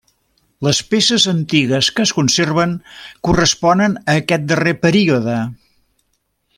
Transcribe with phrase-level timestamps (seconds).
[0.67, 2.73] Les peces antigues que es conserven
[3.29, 5.41] corresponen a aquest darrer període.